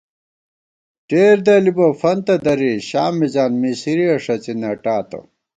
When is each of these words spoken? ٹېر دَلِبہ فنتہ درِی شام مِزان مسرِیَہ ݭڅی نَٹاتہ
ٹېر 1.07 1.37
دَلِبہ 1.45 1.87
فنتہ 1.99 2.35
درِی 2.43 2.73
شام 2.89 3.13
مِزان 3.19 3.51
مسرِیَہ 3.61 4.15
ݭڅی 4.23 4.53
نَٹاتہ 4.61 5.19